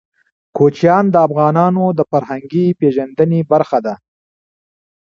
کوچیان 0.57 1.05
د 1.11 1.15
افغانانو 1.27 1.85
د 1.97 1.99
فرهنګي 2.11 2.65
پیژندنې 2.79 3.39
برخه 3.51 3.79
ده. 3.85 3.95